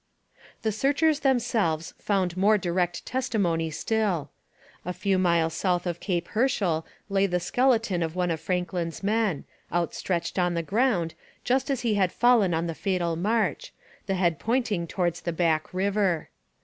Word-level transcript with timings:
The 0.63 0.71
searchers 0.71 1.19
themselves 1.19 1.93
found 1.99 2.35
more 2.35 2.57
direct 2.57 3.05
testimony 3.05 3.69
still. 3.69 4.31
A 4.83 4.93
few 4.93 5.19
miles 5.19 5.53
south 5.53 5.85
of 5.85 5.99
Cape 5.99 6.29
Herschel 6.29 6.87
lay 7.07 7.27
the 7.27 7.39
skeleton 7.39 8.01
of 8.01 8.15
one 8.15 8.31
of 8.31 8.39
Franklin's 8.41 9.03
men, 9.03 9.45
outstretched 9.71 10.39
on 10.39 10.55
the 10.55 10.63
ground, 10.63 11.13
just 11.43 11.69
as 11.69 11.81
he 11.81 11.93
had 11.93 12.11
fallen 12.11 12.51
on 12.51 12.65
the 12.65 12.73
fatal 12.73 13.15
march, 13.15 13.73
the 14.07 14.15
head 14.15 14.39
pointing 14.39 14.87
towards 14.87 15.21
the 15.21 15.31
Back 15.31 15.71
river. 15.71 16.29